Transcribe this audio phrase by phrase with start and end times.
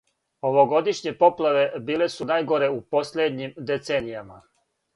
[0.47, 4.45] Овогодишње поплаве биле су најгоре у последњим деценијама.